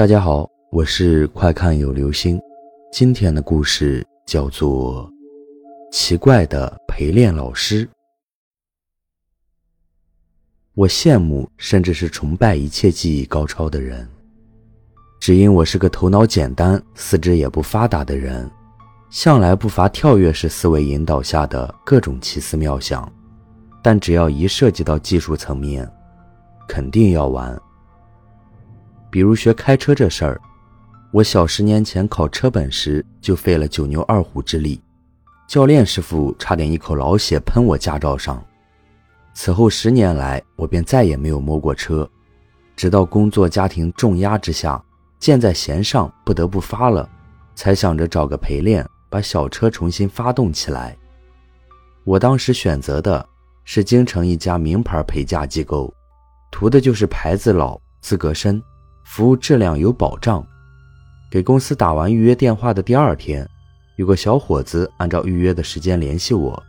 [0.00, 2.40] 大家好，我是快看有流星。
[2.90, 5.06] 今天的故事叫做
[5.92, 7.84] 《奇怪的陪练老师》。
[10.72, 14.08] 我羡慕，甚至是崇拜一切技艺高超的人，
[15.20, 18.50] 只因我是个头脑简单、四肢也不发达的人，
[19.10, 23.06] 向来不乏跳跃式思维引导下的各种奇思妙想。
[23.82, 25.86] 但只要一涉及到技术层面，
[26.66, 27.54] 肯定要玩。
[29.10, 30.40] 比如学开车这事儿，
[31.10, 34.80] 我小十年前考车本时就费了九牛二虎之力，
[35.48, 38.42] 教练师傅差点一口老血喷我驾照上。
[39.34, 42.08] 此后十年来，我便再也没有摸过车，
[42.76, 44.80] 直到工作家庭重压之下，
[45.18, 47.08] 箭在弦上不得不发了，
[47.56, 50.96] 才想着找个陪练，把小车重新发动起来。
[52.04, 53.24] 我当时选择的
[53.64, 55.92] 是京城一家名牌陪驾机构，
[56.50, 58.62] 图的就是牌子老，资格深。
[59.12, 60.46] 服务质量有保障。
[61.28, 63.44] 给公司打完预约电话的第二天，
[63.96, 66.62] 有个小伙子按照预约的时间联系我，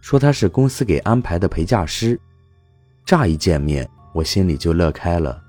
[0.00, 2.20] 说他是公司给安排的陪驾师。
[3.06, 5.40] 乍一见面，我心里就乐开了。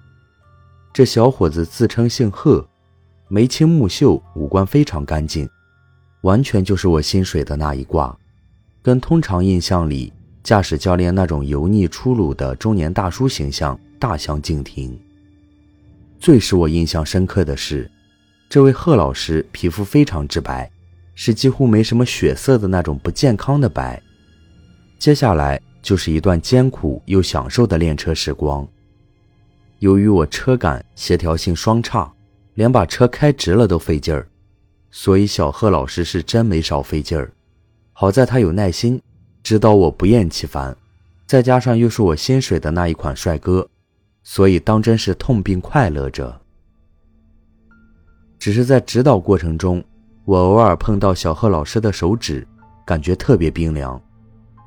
[0.93, 2.63] 这小伙子自称姓贺，
[3.27, 5.49] 眉清目秀，五官非常干净，
[6.21, 8.15] 完全就是我心水的那一挂，
[8.83, 14.95] 跟通常印象里驾驶教练那种油腻粗鲁的中年大叔形象大相径庭。
[16.25, 17.87] 最使我印象深刻的是，
[18.49, 20.67] 这位贺老师皮肤非常之白，
[21.13, 24.01] 是几乎没什么血色的那种不健康的白。
[24.97, 28.67] 接下来就是一段艰苦又享受的练车时光。
[29.77, 32.11] 由于我车感协调性双差，
[32.55, 34.27] 连把车开直了都费劲儿，
[34.89, 37.31] 所以小贺老师是真没少费劲儿。
[37.93, 38.99] 好在他有耐心，
[39.43, 40.75] 指导我不厌其烦，
[41.27, 43.69] 再加上又是我心水的那一款帅哥。
[44.25, 46.41] 所以当真是痛并快乐着。
[48.39, 49.81] 只是在指导过程中，
[50.25, 52.45] 我偶尔碰到小贺老师的手指，
[52.83, 54.01] 感觉特别冰凉。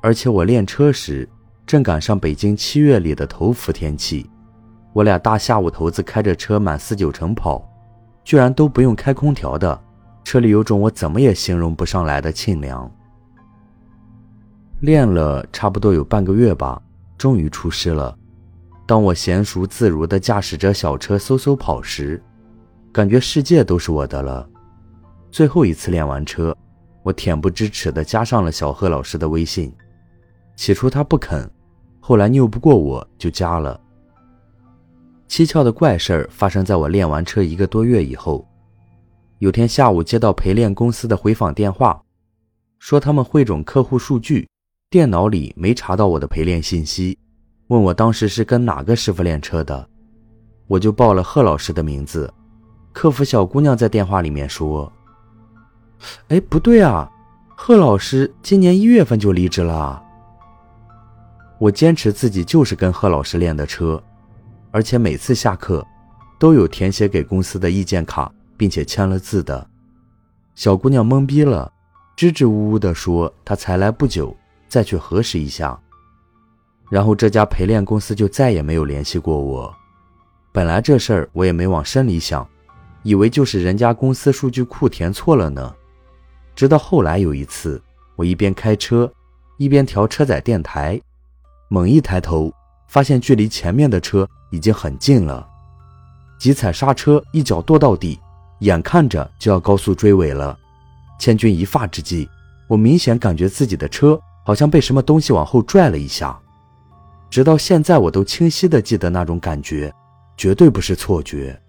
[0.01, 1.27] 而且我练车时
[1.67, 4.27] 正赶上北京七月里的头伏天气，
[4.93, 7.69] 我俩大下午头子开着车满四九城跑，
[8.23, 9.77] 居然都不用开空调的，
[10.23, 12.89] 车里有种我怎么也形容不上来的沁凉。
[14.79, 16.81] 练了差不多有半个月吧，
[17.17, 18.17] 终于出师了。
[18.89, 22.19] 当我娴熟自如地驾驶着小车嗖嗖跑时，
[22.91, 24.49] 感觉世界都是我的了。
[25.29, 26.57] 最后一次练完车，
[27.03, 29.71] 我恬不知耻地加上了小贺老师的微信。
[30.55, 31.47] 起初他不肯，
[31.99, 33.79] 后来拗不过我就加了。
[35.27, 38.43] 蹊跷的怪事儿发生在我练完车一个多月以后。
[39.37, 42.01] 有天下午接到陪练公司的回访电话，
[42.79, 44.49] 说他们汇总客户数据，
[44.89, 47.15] 电脑里没查到我的陪练信息。
[47.69, 49.87] 问我当时是跟哪个师傅练车的，
[50.65, 52.31] 我就报了贺老师的名字。
[52.91, 54.91] 客服小姑娘在电话里面说
[56.29, 57.07] ：“哎，不对啊，
[57.55, 60.03] 贺老师今年一月份就离职了。”
[61.59, 64.01] 我坚持自己就是跟贺老师练的车，
[64.71, 65.85] 而且每次下课
[66.39, 69.69] 都有填写给公司的意见卡，并且签了字的。
[70.55, 71.71] 小姑娘懵逼了，
[72.15, 74.35] 支支吾吾地说：“她才来不久，
[74.67, 75.79] 再去核实一下。”
[76.89, 79.73] 然后这家陪练公司就再也没有联系过我。
[80.51, 82.47] 本来这事儿我也没往深里想，
[83.03, 85.73] 以为就是人家公司数据库填错了呢。
[86.55, 87.81] 直到后来有一次，
[88.15, 89.09] 我一边开车，
[89.57, 90.99] 一边调车载电台，
[91.69, 92.51] 猛一抬头，
[92.87, 95.47] 发现距离前面的车已经很近了，
[96.39, 98.19] 急踩刹车，一脚跺到底，
[98.59, 100.57] 眼看着就要高速追尾了。
[101.19, 102.27] 千钧一发之际，
[102.67, 106.37] 我明显感觉自己的车好像被什么东西往后拽了一下。
[107.29, 109.93] 直到现在，我都清晰地记得那种感觉，
[110.35, 111.59] 绝对不是错觉。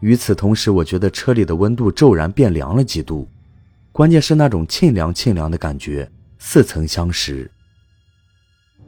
[0.00, 3.26] 与此同时，我觉得车里的温度骤然变凉了几度，
[3.90, 6.08] 关键是那种沁凉沁凉的感觉，
[6.38, 7.50] 似曾相识。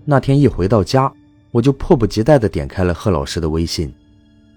[0.04, 1.12] 那天一回到家，
[1.50, 3.92] 我就迫不及待地点开了贺老师的微信。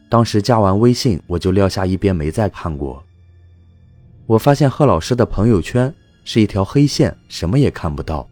[0.10, 3.04] 当时加完微信，我就撂下一边没再看过。
[4.28, 5.94] 我发现贺老师的朋友圈
[6.24, 8.28] 是一条黑线，什么也看不到。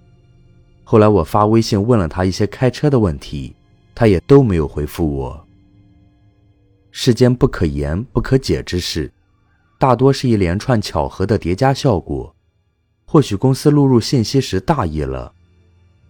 [0.84, 3.56] 后来我发微信问了他一些开车的问题，
[3.96, 5.48] 他也都没有回复我。
[6.92, 9.10] 世间不可言不可解之事，
[9.80, 12.36] 大多是一连串巧合的叠加效果。
[13.06, 15.34] 或许公司录入信息时大意了，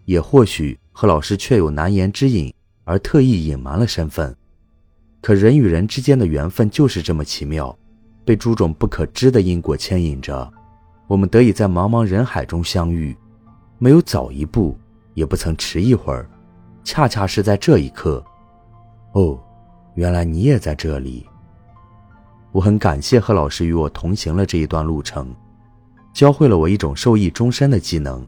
[0.05, 2.53] 也或许贺老师确有难言之隐，
[2.83, 4.35] 而特意隐瞒了身份。
[5.21, 7.77] 可人与人之间的缘分就是这么奇妙，
[8.25, 10.51] 被诸种不可知的因果牵引着，
[11.07, 13.15] 我们得以在茫茫人海中相遇。
[13.83, 14.77] 没有早一步，
[15.15, 16.29] 也不曾迟一会儿，
[16.83, 18.23] 恰恰是在这一刻，
[19.13, 19.39] 哦，
[19.95, 21.25] 原来你也在这里。
[22.51, 25.33] 我很感谢贺老师与我同行了这一段路程，
[26.13, 28.23] 教会了我一种受益终身的技能。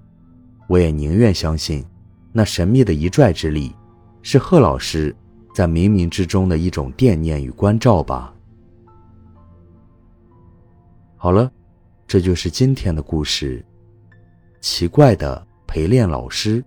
[0.65, 1.85] 我也宁愿相信，
[2.31, 3.75] 那神秘的一拽之力，
[4.23, 5.15] 是贺老师
[5.53, 8.33] 在冥冥之中的一种惦念与关照吧。
[11.15, 11.51] 好了，
[12.07, 13.63] 这就是今天的故事。
[14.63, 16.63] 奇怪的陪练老师。